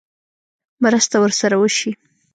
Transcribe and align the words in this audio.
مرسته 0.83 1.15
ورسره 1.19 1.55
وشي. 1.59 1.91